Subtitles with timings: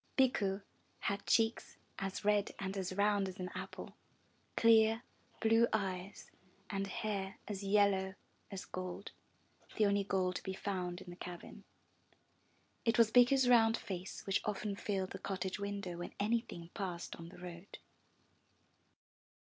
[0.17, 0.63] Bikku
[1.01, 3.93] had cheeks as red and as round as an apple,
[4.57, 5.03] clear,
[5.39, 6.31] blue eyes
[6.71, 8.15] and hair as yellow
[8.49, 9.11] as gold,
[9.77, 11.65] the only gold to be found in the cabin.
[12.83, 17.15] It was Bikku's round face which often filled the cottage window when any thing passed
[17.17, 17.77] on the road.